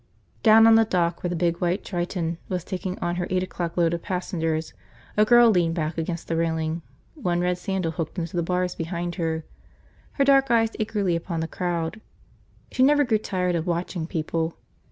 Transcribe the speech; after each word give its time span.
Down 0.41 0.65
on 0.65 0.73
the 0.73 0.83
dock 0.83 1.21
where 1.21 1.29
the 1.29 1.35
big 1.35 1.57
white 1.57 1.85
Triton 1.85 2.39
was 2.49 2.63
taking 2.63 2.97
on 2.97 3.17
her 3.17 3.27
eight 3.29 3.43
o'clock 3.43 3.77
load 3.77 3.93
of 3.93 4.01
passengers 4.01 4.73
a 5.15 5.25
girl 5.25 5.51
leaned 5.51 5.75
back 5.75 5.95
against 5.95 6.27
the 6.27 6.35
railing, 6.35 6.81
one 7.13 7.39
red 7.39 7.59
sandal 7.59 7.91
hooked 7.91 8.17
into 8.17 8.35
the 8.35 8.41
bars 8.41 8.73
behind 8.73 9.13
her, 9.21 9.45
her 10.13 10.23
dark 10.25 10.49
eyes 10.49 10.71
eagerly 10.79 11.15
upon 11.15 11.39
the 11.41 11.47
crowd. 11.47 12.01
She 12.71 12.81
never 12.81 13.03
grew 13.03 13.19
tired 13.19 13.53
of 13.53 13.67
watching 13.67 14.07
people. 14.07 14.57